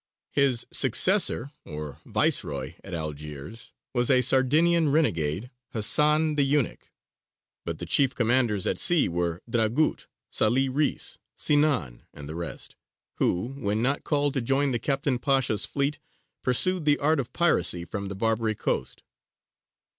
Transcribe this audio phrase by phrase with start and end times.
[0.31, 6.89] His successor or viceroy at Algiers was a Sardinian renegade, Hasan the Eunuch;
[7.65, 12.75] but the chief commanders at sea were Dragut, Sālih Reïs, Sinān, and the rest,
[13.17, 15.99] who, when not called to join the Captain Pasha's fleet,
[16.41, 19.03] pursued the art of piracy from the Barbary coast.